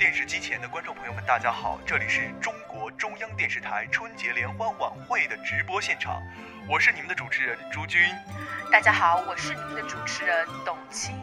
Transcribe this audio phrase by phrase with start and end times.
[0.00, 6.22] 电视机前的观众朋友们，大家好，这里是中国中央电视台春节联欢晚会的直播现场，
[6.66, 8.00] 我是你们的主持人朱军。
[8.72, 11.14] 大家好，我是你们的主持人董卿，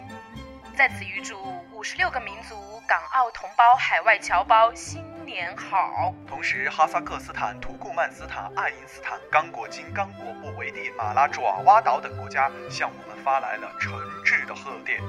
[0.75, 6.13] 在此预祝五十六个民族、港澳同胞、海外侨胞新年好。
[6.27, 13.91] 同时，哈萨克斯坦、土库曼斯坦、爱因斯坦、刚果金、刚果布韦蒂、马拉爪哇岛等国家向我们发来了诚
[14.23, 15.01] 挚的贺电。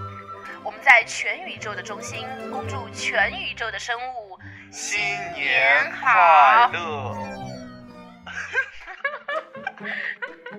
[0.65, 4.39] 我们在全宇宙的中心，恭祝全宇宙的生物
[4.71, 4.99] 新
[5.33, 7.17] 年快乐。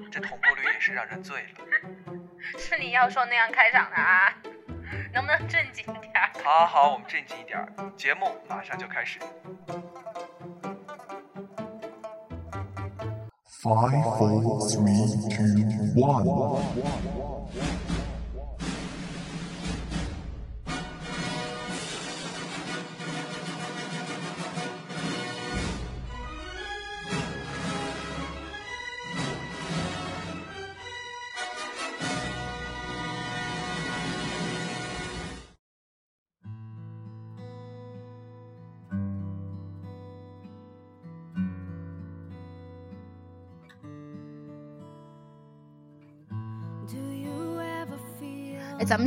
[0.12, 1.49] 这同步率也是让人醉了。
[2.58, 4.34] 是你要说那样开场的啊？
[5.13, 6.31] 能不能正经点儿？
[6.44, 7.67] 好，好，我们正经一点儿。
[7.95, 9.20] 节目马上就开始。
[13.61, 15.45] Five, four, three, two,
[16.00, 16.23] one.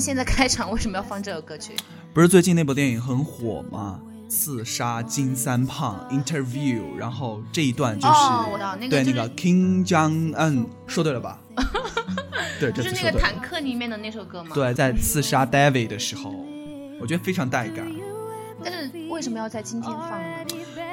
[0.03, 1.75] 现在开场为什么要放这首歌曲？
[2.13, 4.01] 不是最近那部电影很火吗？
[4.29, 11.39] 刺杀金三胖 Interview，然后这一段就是、哦我知道那个就是对那个 King Jong Un，说对了吧？
[12.59, 14.51] 对，就是那个 坦克里面的那首歌吗？。
[14.53, 16.35] 对，在刺杀 David 的时候，
[17.01, 17.87] 我觉得非常带感。
[18.65, 20.45] 但是为什么要在今天放呢？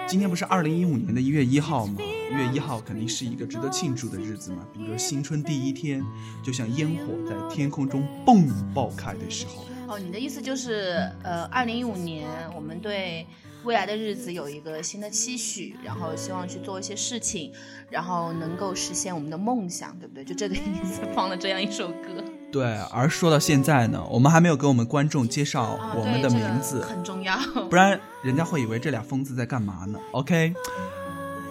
[0.07, 1.95] 今天不是二零一五年的一月一号吗？
[2.29, 4.59] 一月一号肯定是一个值得庆祝的日子嘛。
[4.71, 6.03] 比如说新春第一天，
[6.43, 9.65] 就像烟火在天空中蹦爆开的时候。
[9.87, 13.25] 哦，你的意思就是，呃，二零一五年我们对
[13.63, 17.51] 未来的日子有一个新的期许，然后希望去做一些事情，
[17.89, 20.23] 然后能够实现我们的梦想，对不对？
[20.23, 22.23] 就这个意思，放了这样一首歌。
[22.51, 27.35] 对，而说到现在呢，我们还没有给我们观众介绍啊我们的对这个名字，很重要。
[27.69, 30.53] 不然人家会以为这俩疯子在干嘛呢？OK，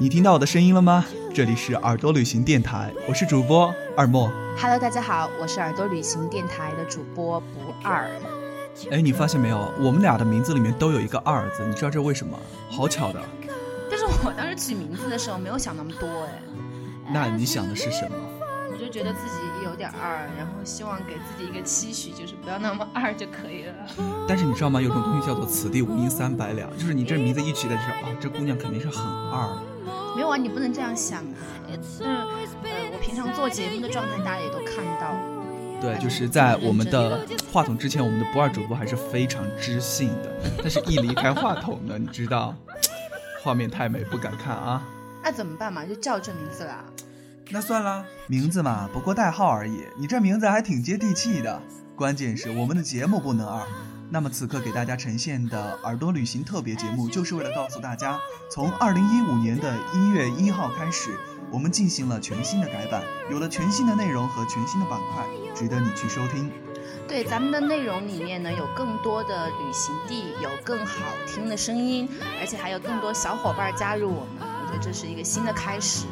[0.01, 1.05] 你听到我的声音了吗？
[1.35, 4.31] 这里是耳朵旅行电台，我是主播二莫。
[4.57, 8.09] Hello，大家好，我是耳朵旅行电台的主播不二。
[8.93, 12.39] 哎，你发现没有，我们俩的名字里面都有一个二字，你知道这为什么？
[12.71, 13.21] 好巧的。
[13.91, 16.43] 但是我当时取名字的时候没有想那么多，哎，
[17.13, 18.17] 那你想的是什么？
[18.71, 23.75] 我就觉得自己有点二，然后希望给自己一个期许，就是不要那么二就可以了。
[24.29, 24.81] 但是你知道吗？
[24.81, 29.59] 有种东西叫做“此地无银三百两”，就是你这名字一取的时候，啊，这姑娘肯定是很二。
[30.15, 31.35] 没有啊，你不能这样想啊。
[31.69, 35.15] 就是呃，我平常做节目的状态，大家也都看到。
[35.81, 42.55] 对，就是在我们的话筒之前，我们的不二主播还是非常知性的，但是一离开话筒呢，你知道，
[43.45, 44.83] 画面太美，不敢看啊。
[45.23, 45.85] 那怎么办嘛？
[45.85, 46.85] 就叫这名字啦。
[47.51, 49.85] 那算了，名字嘛，不过代号而已。
[49.97, 51.63] 你这名字还挺接地气的，
[51.95, 53.63] 关键是我们的节目不能二。
[54.11, 58.19] 那么此刻给大家呈现的耳朵旅行特别节目，就是为了告诉大家，
[58.51, 61.15] 从二零一五年的一月一号开始，
[61.51, 66.51] 我们进行了全新的改版，有了全新的内容和全新的板块，值得你去收听。
[67.07, 72.09] 对，咱们的内容里面呢，有更多的旅行地，有更好听的声音，
[72.41, 74.49] 而且还有更多小伙伴加入我们。
[74.49, 76.07] 我觉得这是一个新的开始。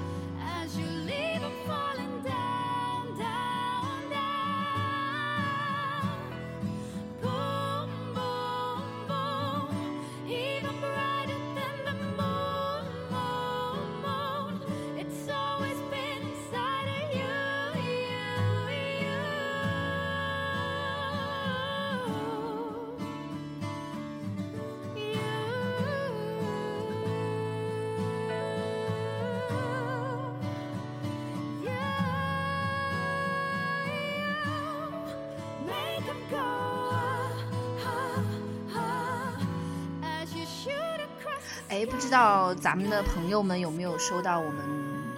[42.47, 44.59] 道咱们的朋友们有没有收到我们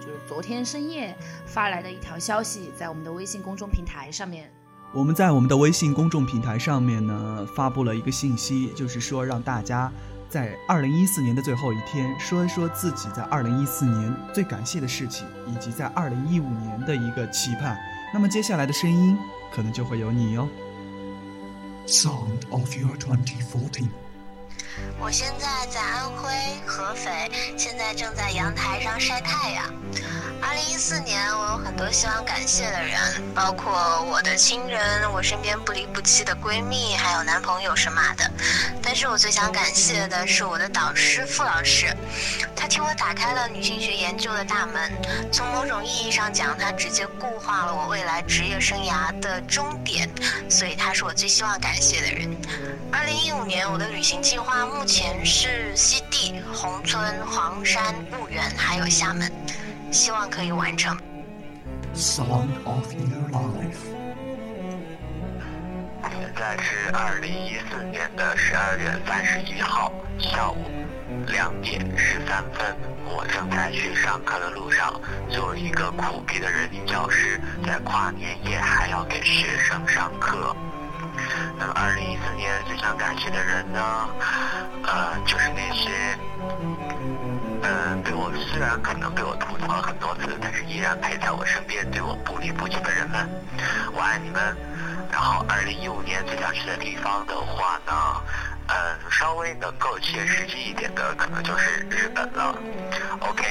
[0.01, 1.15] 就是昨天深夜
[1.45, 4.51] 发来的一条消息，在我们的微信公众平台上面。
[4.91, 9.91] 我们在我们的微信公众平台上面呢，发布了一个信息，就是说让大家
[10.27, 17.77] 在二零一四年的最后一天，说一说自己在二零一四年最感谢的事情，以及在二零一五年的一个期盼。
[18.11, 19.15] 那么接下来的声音
[19.53, 20.49] 可能就会有你哦。
[21.85, 23.87] Sound of your 2014.
[24.99, 26.29] 我现在在安徽
[26.65, 29.65] 合肥，现在正在阳台上晒太阳。
[30.41, 32.99] 二零一四年，我有很多希望感谢的人，
[33.35, 38.29] 包括我的亲人、我身边不离不弃的闺蜜，还有男朋友什么的。
[38.81, 41.95] 但是我最想感谢的是我的导师傅老师，
[42.55, 44.91] 他替我打开了女性学研究的大门。
[45.31, 50.09] 从某种意义上讲，他直接固化了我未来职业生涯的终点，
[50.49, 52.35] 所以他是我最希望感谢的人。
[52.91, 59.31] 二零一五年，我的旅行计划目前是西递、宏村、黄山、婺源，还有厦门。
[59.91, 60.97] 希望可以完成。
[61.93, 63.77] Song of Your Life.
[66.01, 70.57] 现在是二零一四年的十二月三十一号下午
[71.27, 72.75] 两点十三分，
[73.05, 74.93] 我正在去上课的路上。
[75.29, 80.55] 作为一个苦逼的人民教师，在跨年夜还要给学生上课。
[81.57, 84.09] 那么，二零一四年最想感谢的人呢？
[84.83, 85.89] 呃，就是那些。
[87.99, 93.27] 嗯，对我虽然可能被我吐槽了很多次，但是依然陪在我身边，对我不离不弃的人们，
[93.93, 94.39] 我爱你们。
[95.11, 97.91] 然后，二零一五年最想去的地方的话呢，
[98.67, 102.55] 嗯，稍微能够切实际一点的，可能就是日本了。
[103.19, 103.43] OK，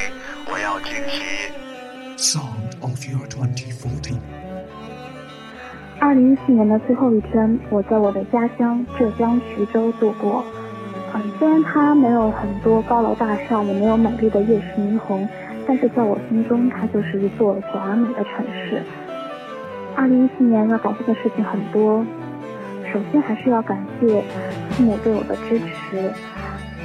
[0.47, 1.53] 我要进行。
[2.17, 4.19] Sound of Your 2014.
[6.01, 10.44] 二零一四年的最后一天，我在我的家乡浙江徐州度过。
[11.14, 15.26] 嗯，虽然它没有很多高楼大厦，也没有美丽的夜市霓虹，
[15.66, 18.82] 但是在我心中，它就是一座小而美的城市。
[19.96, 22.05] 二零一四年要感谢的事情很多，
[22.93, 24.22] 首先还是要感谢
[24.70, 26.12] 父母对我的支持。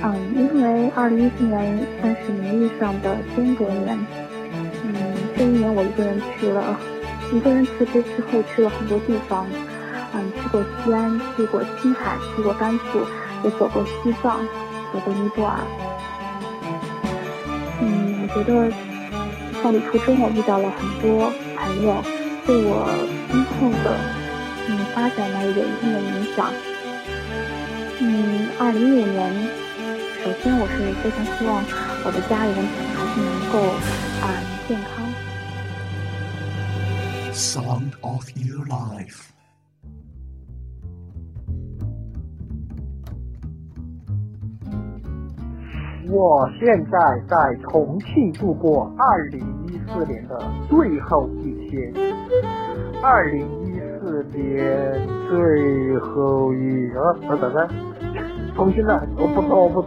[0.02, 3.98] 嗯，因为二零一四年算是名义上的间隔年。
[4.86, 4.94] 嗯，
[5.38, 6.78] 这一年我一个人去了，
[7.32, 9.46] 一个人辞职之后去了很多地方。
[10.16, 13.00] 嗯，去过西安，去过青海，去过甘肃。
[13.44, 14.40] 也走过西藏，
[14.92, 15.60] 走过尼泊尔。
[17.82, 18.72] 嗯，我觉得
[19.62, 22.02] 在旅途中我遇到了很多朋友，
[22.46, 22.88] 对我
[23.32, 23.88] 今后的
[24.68, 26.52] 嗯发展呢有一定的影响。
[28.00, 29.34] 嗯，二零一五年，
[30.24, 31.64] 首先我是非常希望
[32.06, 32.56] 我的家人
[32.96, 33.60] 还是能够
[34.22, 35.04] 啊、嗯、健康。
[37.34, 39.33] Sound of Your Life.
[46.14, 50.40] 我现在在重庆度过二零一四年的
[50.70, 51.92] 最后一天。
[53.02, 57.68] 二零一四年最后一啊，等等等，
[58.56, 59.82] 重新来，我不我不。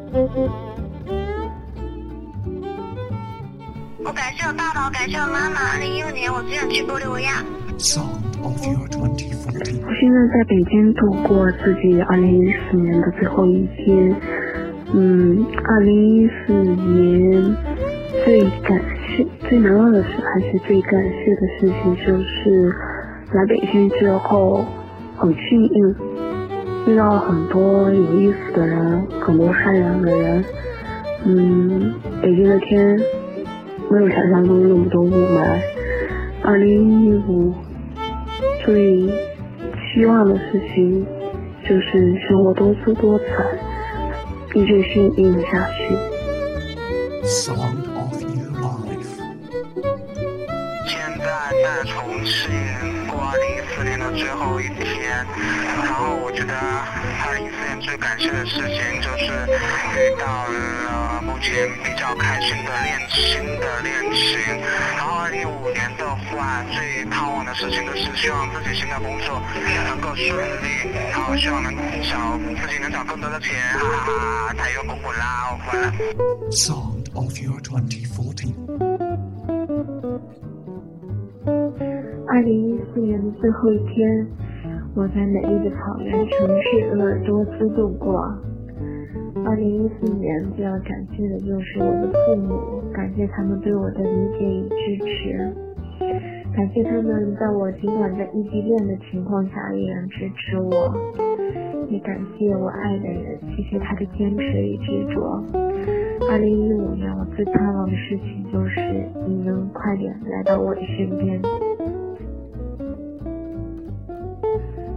[4.05, 5.75] 我感谢我爸爸，我感谢我妈妈。
[5.75, 7.45] 二零一五年我最想去玻利维亚。
[7.79, 9.87] Sound of Your 2014.
[9.87, 14.13] 我现在在北京度过自己二零一四年的最后一天。
[14.95, 17.57] 嗯，二零一四年
[18.25, 22.73] 最感谢、最难忘的事，还是最感谢的事情，就是
[23.33, 24.65] 来北京之后，
[25.17, 25.95] 很幸运
[26.87, 30.45] 遇到了很多有意思的人，很多善良的人。
[31.25, 32.97] 嗯，北京的天
[33.91, 35.61] 没有想象中那么多雾霾。
[36.43, 37.53] 二零一五
[38.65, 39.09] 最
[39.93, 41.05] 希望的事情
[41.69, 43.25] 就是生活多姿多彩。
[44.57, 45.95] 一直幸运下去。
[47.27, 49.21] Sound of Your Life.
[50.87, 51.27] 现在
[51.63, 55.27] 在重庆过二零一四年的最后一天，
[55.85, 59.27] 然后我觉得二零一四年最感谢的事情就是
[59.93, 61.06] 遇到了
[61.37, 64.41] 目前比较开心的恋新的恋情，
[64.97, 69.37] 然后二零一五年的话最盼望的事情就是希望自己新的工作
[69.85, 70.33] 能够顺
[70.65, 74.55] 利，然后希望能找自己能找更多的钱，哈哈哈！
[74.57, 75.93] 太阳公公啦，我回来。
[76.57, 78.57] Sound of Your 2014.
[82.33, 84.27] 二零一四年的最后一天，
[84.97, 88.25] 我在美丽的草原城市鄂尔多斯度过。
[89.45, 95.53] 二零一四年最要感谢的就是我的父母，感谢他们对我的理解与支持，
[96.55, 100.95] 感谢他们在我尽管在异地恋的情况下依然支持我，
[101.89, 105.45] 也感谢我爱的人，谢谢他的坚持与执着。
[106.31, 108.81] 二零一五年，我最盼望的事情就是
[109.27, 111.41] 你能快点来到我的身边。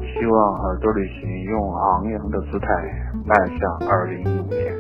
[0.02, 2.68] 希望耳朵旅行用昂扬的姿态
[3.30, 4.74] 迈向二零一五年。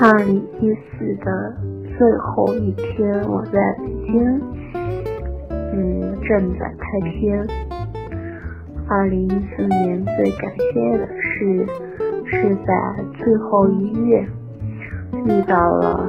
[0.00, 1.54] 二零一四的
[1.98, 4.40] 最后一天，我在北京，
[5.74, 7.46] 嗯，正在开篇。
[8.88, 11.66] 二零一四年最感谢的是，
[12.24, 14.26] 是在最后一月
[15.26, 16.08] 遇到了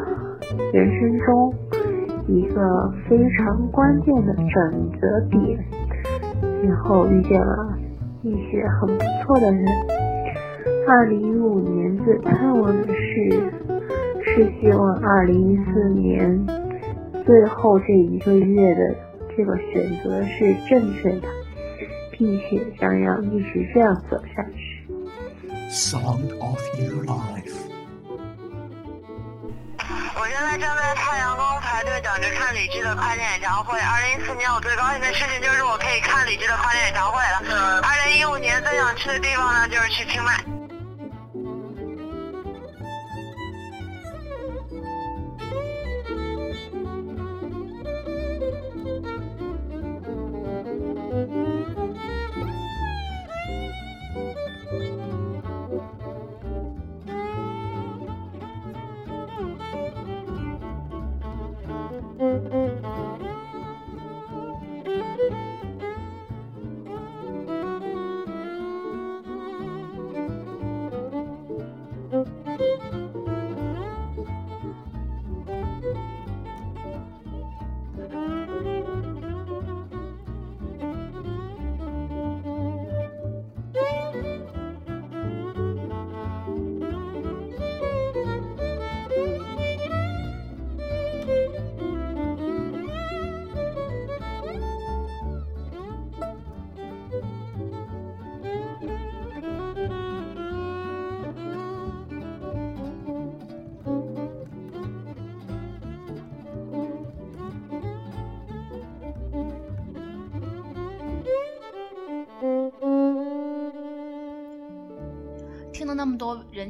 [0.71, 1.53] 人生中
[2.27, 5.59] 一个非常关键的转折点，
[6.63, 7.77] 然后遇见了
[8.21, 9.65] 一些很不错的人。
[10.85, 13.51] 二零一五年最盼望的事，
[14.21, 16.45] 是希望二零一四年
[17.25, 18.95] 最后这一个月的
[19.35, 21.27] 这个选择是正确的，
[22.11, 24.85] 并且将要一直这样走下去。
[25.71, 27.55] Sound of Your Life.
[29.79, 33.79] 我现在正在太阳宫排队等着看李志的跨年演唱会。
[33.79, 37.81] 二零一四年我最高兴的事情就是我可以看李志的跨年演唱会了。
[37.81, 40.35] 二零一五年最想去的地方呢，就是去清迈。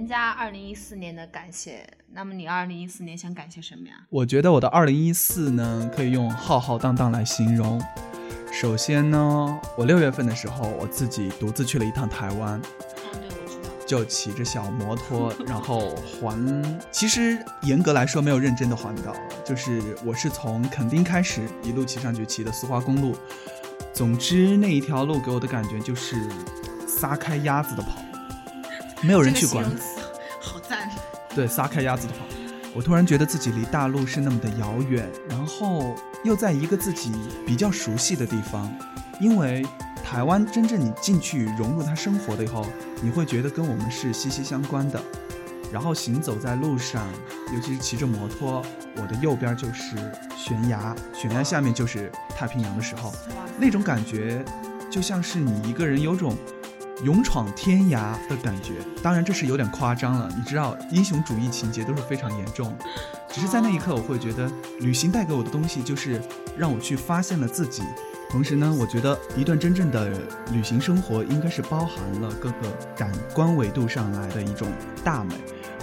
[0.03, 3.93] 人家二零一四年的感谢，那么你二零一四年想感谢什么呀？
[4.09, 7.81] 我觉得我的二零一四呢，可以用浩浩荡荡来形容。
[8.51, 12.61] 首先呢，我六月份的时候，我自己独自去了一趟台湾。
[13.87, 16.61] 就骑着小摩托，然后环。
[16.91, 23.15] 其实严格来说没有认真的环岛，就是我是从垦丁开始一路骑上去，骑的苏花公路。
[23.93, 26.29] 总之那一条路给我的感觉就是
[26.85, 28.01] 撒开鸭子的跑，
[29.03, 29.63] 没有人去管
[30.39, 30.89] 好赞。
[31.35, 32.19] 对，撒开鸭子的话。
[32.75, 37.11] 我突然觉得自己离大陆是那么的遥远，然后又在一个自己
[37.45, 38.73] 比较熟悉的地方，
[39.19, 39.63] 因为
[40.03, 42.65] 台湾真正你进去融入它生活了以后，
[43.01, 44.99] 你会觉得跟我们是息息相关的。
[45.71, 47.07] 然后行走在路上，
[47.53, 48.63] 尤其是骑着摩托，
[48.95, 49.95] 我的右边就是
[50.35, 53.11] 悬崖，悬崖下面就是太平洋的时候，
[53.59, 54.43] 那种感觉
[54.89, 56.35] 就像是你一个人有种
[57.03, 58.73] 勇闯天涯的感觉。
[59.01, 62.85] 当然这是有点夸张了，你知道英雄主义情节都是非常严重的。
[63.29, 66.21] 只是在那一刻，我会觉得旅行带给我的东西就是
[66.57, 67.83] 让我去发现了自己。
[68.29, 70.09] 同时呢，我觉得一段真正的
[70.51, 74.67] 旅行生活应该是包含了各个感官维度上来的一种
[75.03, 75.35] 大美。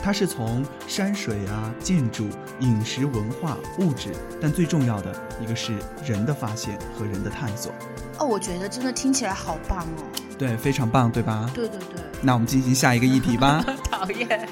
[0.02, 2.26] 它是从山水啊、建筑、
[2.60, 4.10] 饮食、文化、物质，
[4.40, 5.74] 但最重要的一个是
[6.04, 7.70] 人的发现和人的探索。
[8.18, 10.02] 哦，我觉得真的听起来好棒哦。
[10.40, 11.50] 对，非常棒，对吧？
[11.52, 13.62] 对对对，那我们进行下一个议题吧。
[13.90, 14.49] 讨厌。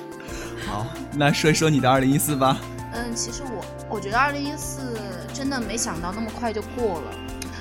[0.66, 2.58] 好，那说一说你的二零一四吧。
[2.92, 5.00] 嗯，其实我我觉得二零一四
[5.32, 7.10] 真的没想到那么快就过了。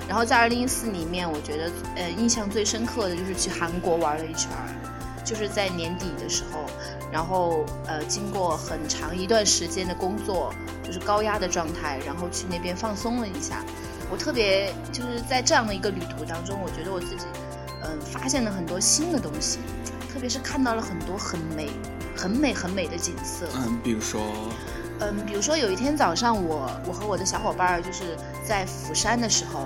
[0.10, 4.75] 然后在二零一四里面，我觉得呃印象最深刻的就是去韩国玩了一圈儿，
[5.24, 6.65] 就是在年底的时候，
[7.10, 10.53] 然后呃经过很长一段时间的工作，
[10.84, 13.63] 就是高压的状态，然后去那边放松了一下。
[14.12, 17.25] 我特别就是在这样的一个旅途当中，我觉得我自己
[17.84, 19.60] 嗯、发现了很多新的东西，
[20.12, 21.69] 特别是看到了很多很美、
[22.15, 23.48] 很美、很美的景色。
[23.55, 24.22] 嗯，比如说，
[25.00, 29.65] 嗯，比如说有一天早上我，我和我的小伙伴儿就是在釜山的时候，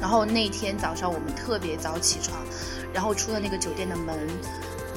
[0.00, 2.36] 然后那天早上我们特别早起床，
[2.92, 4.16] 然后出了那个酒店的门，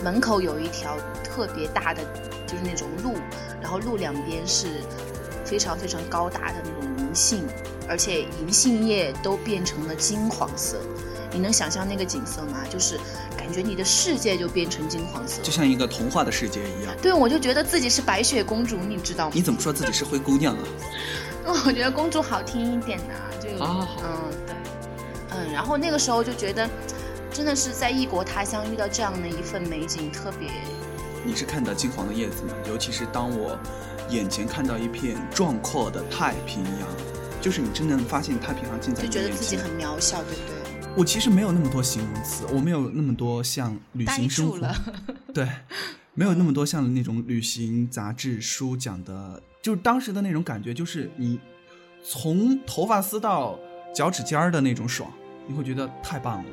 [0.04, 2.02] 门口有一条特别大的
[2.48, 3.14] 就是那种路，
[3.62, 4.68] 然后路两边是
[5.46, 7.44] 非常非常高大的那种银杏，
[7.88, 10.82] 而且银杏叶都变成了金黄色。
[11.34, 12.60] 你能想象那个景色吗？
[12.70, 12.98] 就是
[13.38, 15.42] 感觉你的世界就变成金黄色。
[15.42, 16.96] 就像一个童话的世界一样。
[17.02, 19.32] 对，我就觉得自己是白雪公主，你知道吗？
[19.34, 20.64] 你怎么说自己是灰姑娘啊？
[21.44, 24.56] 那， 我觉得公主好听一点呐、就啊好嗯对，
[25.38, 26.70] 嗯，然后那个时候就觉得，
[27.34, 30.50] 真的是在异国他乡遇到这样的一份美景，特别
[31.24, 32.54] 你是看到金黄的叶子吗？
[32.68, 33.58] 尤其是当我
[34.10, 36.88] 眼前看到一片壮阔的太平洋，
[37.42, 39.24] 就是你真正发现太平洋近在就你眼前。
[39.24, 40.61] 觉得自己很渺小，对不对？
[40.98, 44.60] 我其实没有那么多形容词，我没有那么多像旅呆行生活
[45.34, 45.48] 对，
[46.14, 51.40] 没有那么多像那种旅行杂志书讲的，就是当时的那种感觉，就是你
[52.04, 53.58] 从头发丝到
[53.96, 55.12] 脚趾尖儿的那种爽，
[55.48, 56.50] 你会觉得太棒了。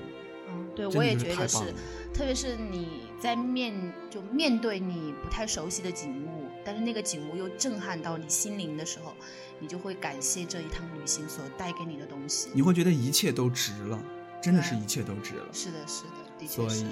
[0.51, 1.75] 嗯，对，我也觉得是
[2.15, 3.75] 特别是你在面
[4.09, 9.15] 就面对你不太熟悉的景物，但是那个景物又震撼到你心灵的时候，
[9.59, 12.49] 你就会感谢这一趟旅行所带给你的东西。
[12.55, 14.01] 你会觉得一切都值了，
[14.41, 15.47] 真的是一切都值了。
[15.53, 16.87] 是的，是的，的确所以是，，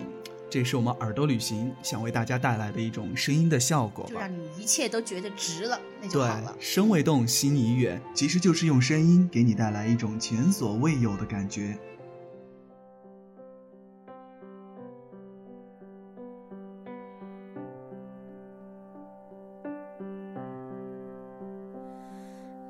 [0.50, 4.30] 这是我们耳朵旅行想为大家带来的一种声音的效果就让。
[4.32, 6.56] 你一切都觉得值了，那就对好了，。
[6.58, 11.78] 身未动，心已远，其实就是用声音给你带来一种前所未有的感觉。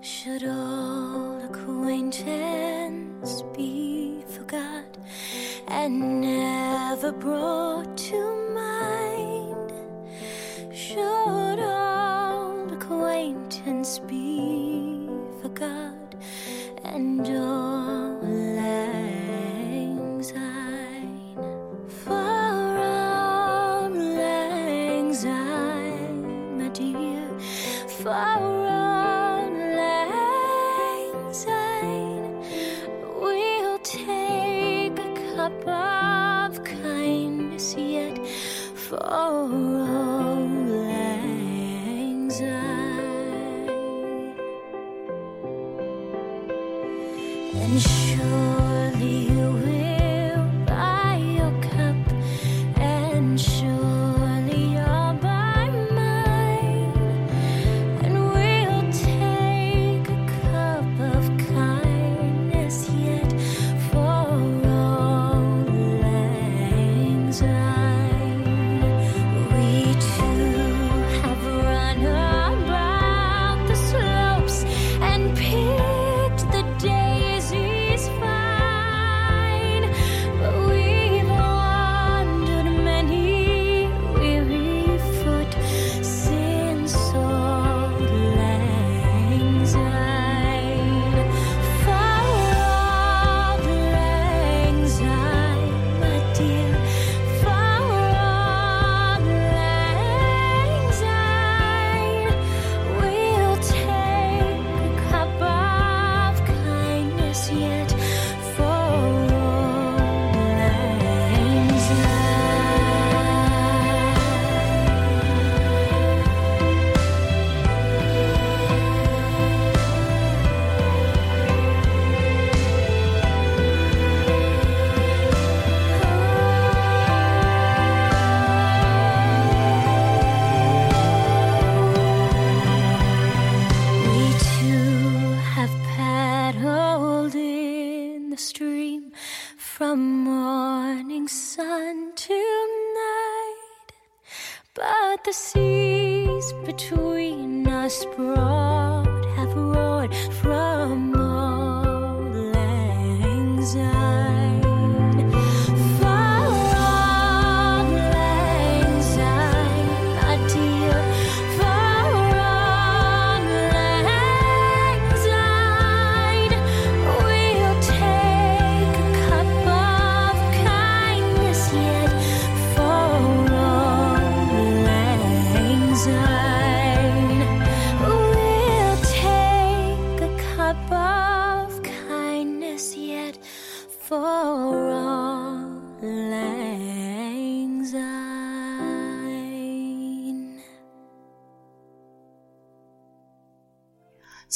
[0.03, 3.86] Should all acquaintance be
[5.69, 8.36] and never brought to
[47.59, 49.36] And surely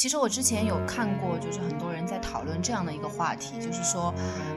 [0.01, 4.11] 其实我之前有看过，就是很多人在讨论这样的一个话题，就是说，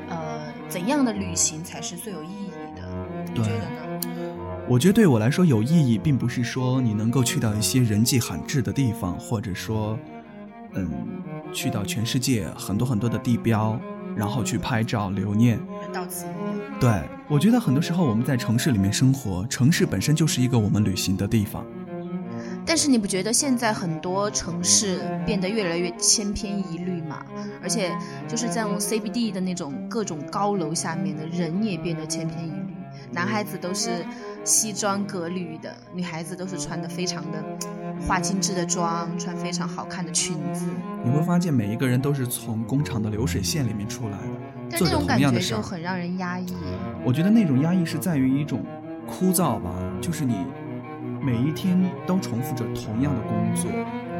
[0.08, 2.82] 呃，怎样的旅行才是最有意义的？
[3.26, 4.64] 你对觉得呢？
[4.66, 9.98] 我觉得对我来说有意义，并不是说你能够去到一些人迹罕至的地方，或者说，
[10.72, 10.88] 嗯，
[11.52, 13.78] 去到全世界很多很多的地标，
[14.16, 15.60] 然后去拍照留念。
[15.92, 16.24] 到此。
[16.80, 21.62] 对我觉得很多时候我们在城市里面生活，城市本身就是一个我们旅行的地方。
[22.66, 27.24] 但是你不觉得现在很多城市变得越来越千篇一律吗？
[27.62, 27.92] 而且
[28.26, 32.74] 就是在 CBD 的那种各种高楼下面的人也变得千篇一律，
[33.12, 34.04] 男孩子都是
[34.44, 37.44] 西装革履的，女孩子都是穿的非常的
[38.06, 40.66] 化精致的妆，穿非常好看的裙子。
[41.04, 44.18] 你会发现每一个人都是从工厂的流水线里面出来
[44.70, 45.56] 的，做着但那种感同样的事儿。
[45.58, 46.46] 觉就很让人压抑。
[47.04, 48.64] 我觉得那种压抑是在于一种
[49.06, 50.46] 枯燥吧，就是你
[51.24, 53.70] 每一天都重复着同样的工作，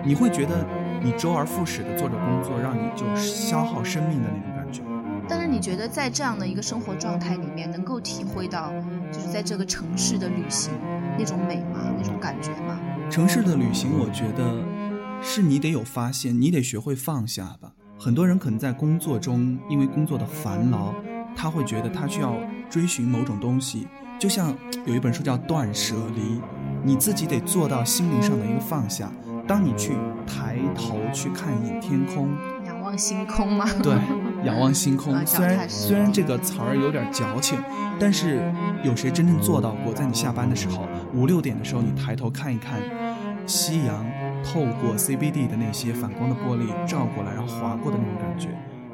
[0.02, 0.66] 你会觉得
[1.02, 4.82] 你周而复始的做着工作，让你就消耗生命的那种感觉。
[5.28, 8.72] 但是你觉得在这样的一个生活状态里面，能够体会到
[9.12, 10.72] 就是在这个城市的旅行
[11.18, 11.92] 那种美吗？
[11.94, 12.80] 那种感觉吗？
[13.10, 14.64] 城市的旅行，我觉得
[15.22, 17.72] 是你得有发现，你得学会放下吧。
[17.98, 20.94] 很多人可能在工作中，因为工作的烦劳，
[21.36, 22.34] 他会觉得他需要
[22.70, 23.86] 追寻某种东西，
[24.18, 24.54] 就像
[24.86, 26.22] 有一本书叫《断舍离》，
[26.84, 29.10] 你自己得做到心灵上的一个放下。
[29.46, 29.92] 当你去
[30.26, 32.28] 抬头去看一眼天空，
[32.64, 33.66] 仰望星空吗？
[33.82, 33.92] 对，
[34.44, 35.12] 仰望星空。
[35.12, 37.58] 啊虽然虽然这个词儿有点矫情，
[37.98, 38.40] 但是
[38.82, 39.92] 有谁真正做到过？
[39.92, 42.80] 在你下班的时候，五六点的时候，你抬头看一看
[43.46, 44.06] 夕阳
[44.42, 48.48] 透过 CBD 的那些反光的玻璃照过来，然后划过的那种感觉。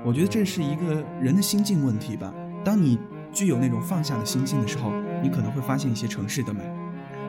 [0.05, 2.33] 我觉得这是一个人的心境问题吧。
[2.65, 2.99] 当你
[3.33, 4.91] 具有那种放下的心境的时候，
[5.23, 6.61] 你可能会发现一些城市的美。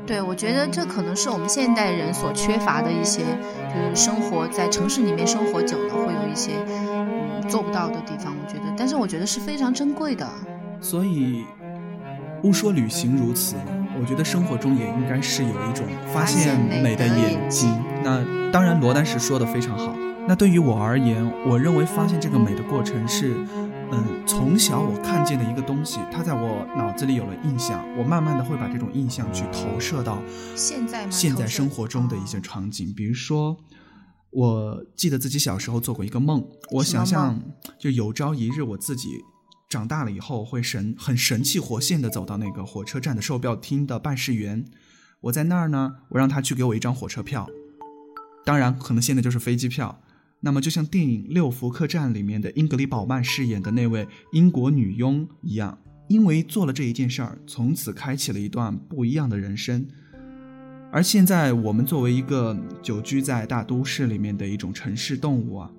[0.05, 3.21] 对，我觉得这可能是我们现代人所缺乏的一些，
[3.69, 8.33] 就是生活在城市里面生活久了会有一些嗯做不到的地方。
[8.33, 10.27] 我觉得，但是我觉得是非常珍贵的。
[10.81, 11.45] 所以，
[12.41, 13.63] 不说旅行如此了，
[13.99, 17.71] 我觉得生活中也应该是有一种发现美的眼睛。
[18.03, 19.95] 那当然，罗丹石说的非常好。
[20.27, 23.35] 那对于我而言，我认为发现这个美的过程是，
[23.93, 30.21] 嗯，从小我看见的一个东西，它在我脑子里有了印象，我慢慢的会把这种印象去投射到
[30.56, 33.58] 现在现在生活中的一些场景，比如说，
[34.30, 37.41] 我记得自己小时候做过一个梦，我想象
[37.77, 39.10] 就有朝一日我自己
[39.69, 44.63] 长大了以后，会神很神气活现的走到那个火车站的售票厅的办事员，
[45.19, 47.45] 我在那儿呢，我让他去给我一张火车票，
[48.45, 50.01] 当然可能现在就是飞机票。
[50.43, 55.77] 那么就像电影《六福客栈》里面的英格里·宝曼饰演的那位英国女佣一样，
[56.08, 59.88] 因为做了这一件事儿，从此开启了一段不一样的人生。
[60.91, 65.71] 而现在，我们作为一个久居在大都市里面的一种城市动物啊，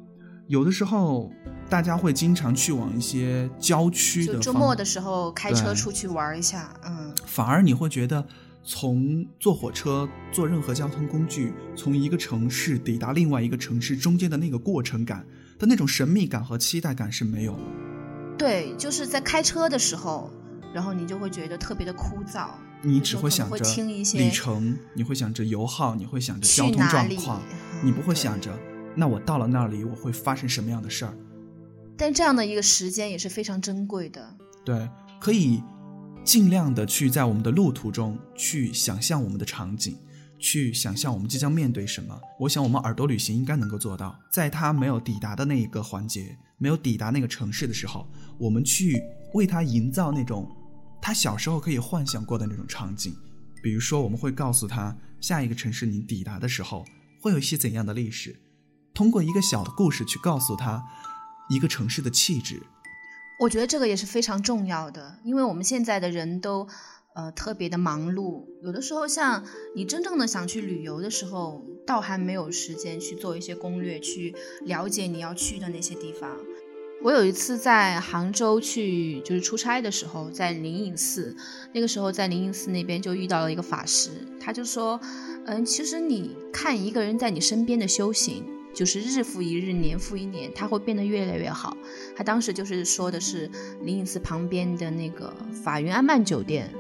[0.47, 1.31] 有的时候
[1.69, 8.25] 大家会经常去往一些郊区的就周末的时候开车出去玩一下，嗯，反而你会觉得，
[8.65, 15.27] 从坐火车、坐任何交通工具，从一个城市抵达另外一个城市中间的那个过程感
[15.59, 17.63] 的那种神秘感和期待感是没有的。
[18.39, 20.31] 对，就是在开车的时候，
[20.73, 22.51] 然后你就会觉得特别的枯燥，
[22.83, 28.57] 你只会会想着里程，你会想着油耗，你会想着交通状况，嗯你不会想着
[28.95, 31.13] 那我到了那里我会发生什么样的事儿。
[31.97, 34.37] 但这样的一个时间也是非常珍贵的。
[34.65, 34.89] 对，
[35.21, 35.61] 可以
[36.25, 39.97] 尽量的去在我们的路途中去想象我们的场景，
[40.39, 42.19] 去想象我们即将面对什么。
[42.39, 48.09] 我想我们耳朵旅行应该能够做到，在他没有抵达的那一个环节，没有抵达那个城市的时候，
[48.39, 49.03] 我们去
[49.35, 50.49] 为他营造那种
[51.01, 53.15] 他小时候可以幻想过的那种场景。
[53.61, 56.85] 比如说，我们会告诉他，下一个城市你抵达的时候
[57.21, 58.41] 会有一些怎样的历史，
[58.95, 60.83] 通过一个小的故事去告诉他
[61.51, 62.63] 一个城市的气质，
[63.43, 66.69] 我觉得这个也是非常重要的，因为我们现在的人都
[67.17, 74.33] 呃特别的忙碌，有的时候像你真正的想去旅游的时候，倒还没有时间去做一些攻略，去
[74.65, 76.31] 了解你要去的那些地方。
[77.03, 81.37] 我有一次在杭州去就是出差的时候，在灵隐寺，
[81.73, 85.01] 那个时候在灵隐寺那边就遇到了一个法师，他就说，
[85.47, 91.77] 嗯，其实你看一个人在你身边的修行，就是日复一日，年复一年，他会变得越来越好。
[92.17, 93.51] 他当时就是说的是
[93.83, 95.33] 灵隐寺旁边的那个
[95.63, 96.73] 法云安曼酒店，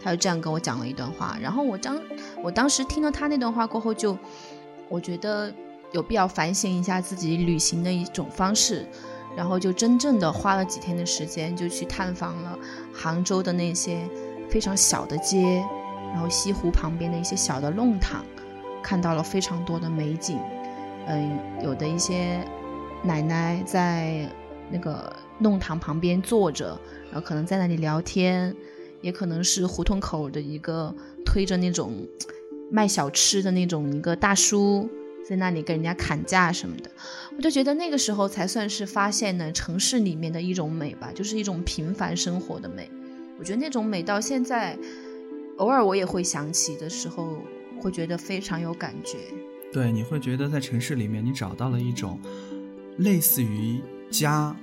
[0.00, 1.36] 他就这样跟我讲了一段话。
[1.42, 2.00] 然后我当
[2.42, 4.16] 我当时听了他那段话过后就，
[4.88, 5.52] 我觉得
[5.90, 8.86] 有必要反省一下自己旅行的一种方式，
[9.36, 12.56] 然后就真正的花了几天的时间，就去探访了
[12.94, 14.08] 杭州的那些
[14.48, 15.62] 非常小的街，
[16.12, 18.24] 然后西湖旁边的一些小的弄堂，
[18.80, 20.38] 看到了非常多的美景。
[21.06, 22.44] 嗯，有的一些
[23.02, 24.28] 奶奶在
[24.70, 26.78] 那个弄堂旁边坐着，
[27.10, 28.54] 然后可能在那里聊天，
[29.00, 32.06] 也可能是胡同口的一个推着那种
[32.70, 34.88] 卖小吃的那种一个大叔，
[35.28, 36.90] 在那里跟人家砍价什么的。
[37.36, 42.88] 我就觉得那个时候才算是发现呢城市里面的一种美吧，就是一种平凡生活的美。
[43.38, 44.78] 我觉得那种美到现在，
[45.56, 47.38] 偶尔我也会想起的时候，
[47.80, 49.18] 会觉得非常有感觉。
[49.72, 52.20] 对，你会觉得在城市里面，你找到了一种
[52.98, 53.80] 类似于
[54.10, 54.54] 家，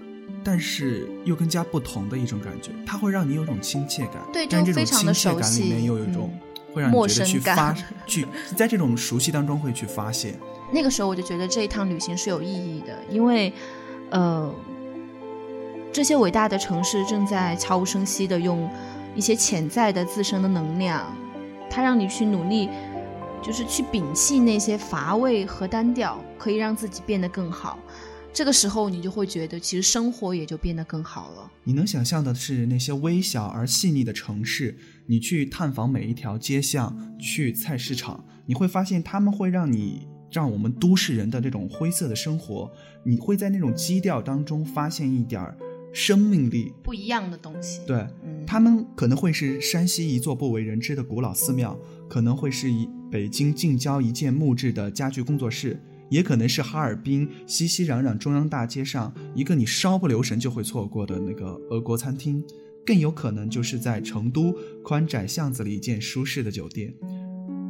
[0.44, 4.22] 但是又跟家不同的一种感觉，它会让你有种亲切感。
[4.32, 6.40] 对但这种亲切感里面又有一种、嗯
[6.72, 10.38] 会让你陌觉得去生发感 去在这种熟悉当中会去发现。
[10.72, 13.52] 那个时候我就觉得这一趟旅行是有意义的，因为，
[14.12, 14.54] 呃，
[15.92, 18.70] 这些伟大的城市正在悄无声息的用
[19.16, 21.12] 一些潜在的自身的能量，
[21.72, 22.70] 它让你去努力
[23.42, 27.80] 就是去摒弃那些乏味和单调，可以让自己变得更好。
[28.32, 31.52] 这个时候，你就会觉得，其实生活也就变得更好了。
[31.64, 42.72] 你能想象的是那些微小而细腻的城市，你去探访每一条街巷，去菜市场，你会发现他们会让你让我们都市人的这种灰色的生活，
[43.04, 45.58] 你会在那种基调当中发现一点儿
[45.92, 46.72] 生命力。
[46.84, 47.82] 不一样的东西。
[47.88, 51.78] 对，嗯，他们可能会是山西一座不为人知的古老寺庙，
[52.10, 62.44] 可能会是一北京近郊一件木质的家具工作室，也可能是哈尔滨熙熙攘攘中央大街上一个你稍不留神就会错过的那个俄国餐厅，
[62.86, 66.94] 更有可能就是在成都宽窄巷子里一间舒适的酒店。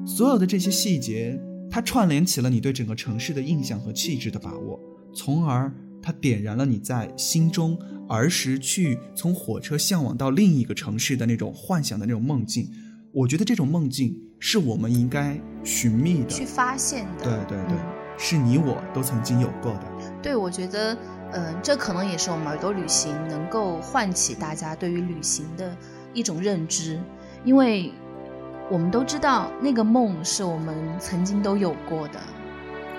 [0.06, 4.80] 所有的这些细节，它串联起了你对整个城市的印象和气质的把握，
[5.14, 5.72] 从而
[6.02, 12.70] 它点燃了你在心中儿时去从火车向往到另一个城市的那种幻想的那种梦境。
[13.12, 17.24] 我觉得这种梦境是我们应该寻觅的，去发现的。
[17.24, 17.78] 对对对，
[18.18, 19.84] 是你我都曾经有过的。
[20.22, 20.96] 对，我觉得，
[21.32, 25.76] 嗯、这可能也是我们耳朵旅行能够唤起大家对于旅行的
[26.14, 27.00] 一种认知，
[27.44, 27.92] 因为
[28.70, 32.20] 我们都知道那个梦是我们曾经都有过的。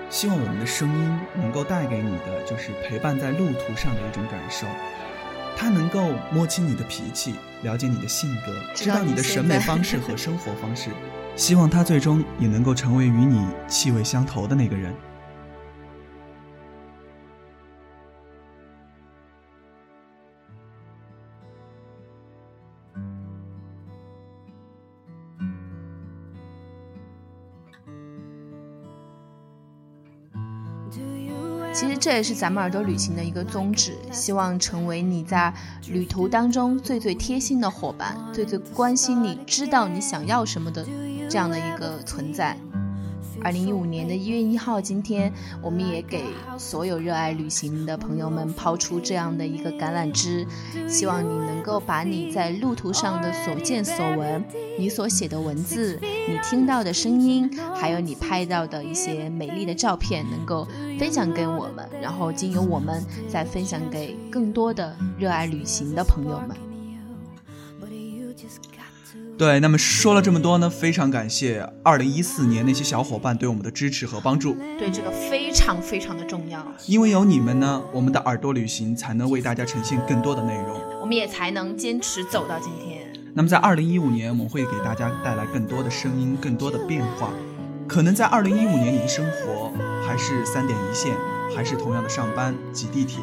[0.09, 4.67] 希望我们的声音能够带给你的，就是陪伴在路途上的一种感受。
[5.57, 10.91] 它能够摸清你的脾气，了解你的性格，知道你的审美方式和生活方式。
[11.37, 14.95] 希望他最终也能够成为与你气味相投的那个人。
[31.73, 35.53] 其实这也是咱们耳朵旅行的一个宗旨，希望成为你在
[35.89, 40.85] 旅途当中最最贴心的伙伴，最最关心你、知道你想要什么的
[41.29, 42.57] 这样的一个存在。
[43.43, 46.25] 二零一五年的一月一号，今天我们也给
[46.59, 50.47] 所有热爱旅行的朋友们抛出这样的一个橄榄枝，
[50.89, 54.45] 希望你能够把你在路途上的所见所闻，
[54.79, 60.67] 你所写的文字，你听到的声音，还有你拍到的一些美丽的照片，能够
[60.99, 66.70] 分享给我们，然后经由我们再分享给更多的热爱旅行的朋友们。
[69.41, 74.55] 对，那么说了这么多呢，非常感谢二零一四年那些小伙伴对我们的支持和帮助。
[74.79, 80.79] 对这个非常非常的重要，因为有你们呢，我们的耳朵旅行才能为大家呈现更多的内容。
[81.01, 83.01] 我们也才能坚持走到今天。
[83.33, 87.31] 那么在二零一五年，我们会给大家带来更多的声音，更多的变化。
[87.89, 89.73] 可能在二零一五年，你的生活
[90.07, 91.15] 还是三点一线，
[91.55, 93.21] 还是同样的上班、挤地铁，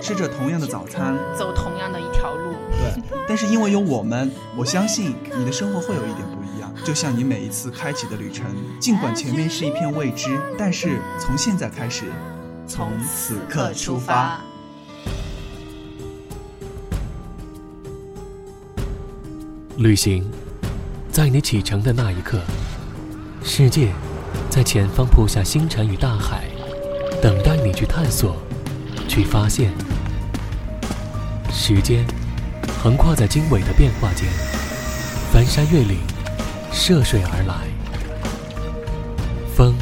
[0.00, 2.54] 吃着同样的早餐，走同样的一条路。
[2.70, 6.72] 对， 但是因为有我们，我相信你的生活会有一点不一样。
[6.84, 8.46] 就像你每一次开启的旅程，
[8.80, 12.04] 尽管前面是一片未知，但是从现在开始，
[12.66, 14.40] 从此刻出发。
[19.76, 20.28] 旅行，
[21.10, 22.40] 在你启程的那一刻，
[23.44, 23.92] 世界
[24.50, 26.44] 在前方铺下星辰与大海，
[27.78, 28.34] 去探索，
[29.06, 29.70] 去发现。
[31.48, 32.04] 时间
[32.82, 34.28] 横跨在经纬的变化间，
[35.32, 35.96] 翻山越岭，
[36.72, 37.54] 涉水而来。
[39.54, 39.76] 风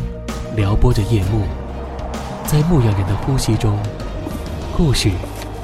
[0.54, 1.46] 撩拨着夜幕，
[2.46, 3.78] 在牧羊人的呼吸中，
[4.76, 5.10] 故事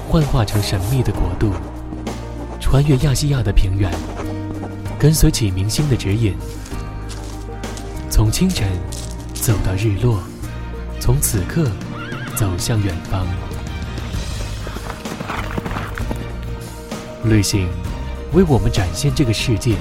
[0.08, 1.52] 幻化成神秘的国度，
[2.58, 3.92] 穿越亚细亚的平原，
[4.98, 6.34] 跟随启明星的指引，
[8.08, 8.66] 从清晨
[9.34, 10.18] 走到日落，
[10.98, 11.70] 从此刻
[12.34, 13.26] 走向远方。
[17.24, 17.68] 旅行
[18.32, 19.76] 为我们展现这个世界，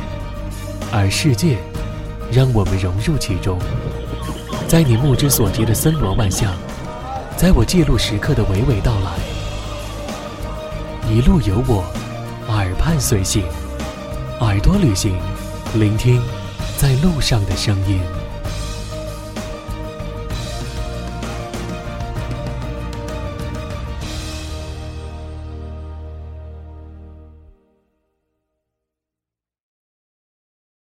[0.91, 1.57] 而世界
[2.31, 3.57] 让我们融入其中。
[4.67, 6.53] 在你目之所及的森罗万象，
[7.35, 9.17] 在我记录时刻的娓娓道来。
[11.09, 11.83] 一路有我，
[12.47, 13.43] 耳畔随行，
[14.39, 15.17] 耳朵旅行，
[15.73, 16.21] 聆听
[16.77, 17.99] 在路上的声音。